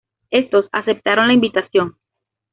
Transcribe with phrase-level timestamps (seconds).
[0.31, 1.95] Estos aceptaron la invitación.